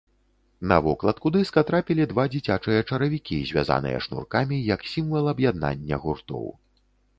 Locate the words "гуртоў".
6.07-6.53